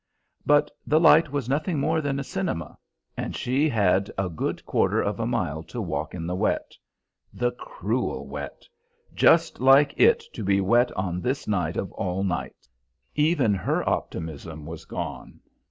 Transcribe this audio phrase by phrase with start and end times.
[0.47, 2.75] But the light was nothing more than a cinema,
[3.15, 6.75] and she she had a good quarter of a mile to walk in the wet.
[7.35, 8.65] The cruel wet!
[9.13, 12.67] just like it to be wet on this night of all nights!
[13.13, 15.39] Even her optimism was gone.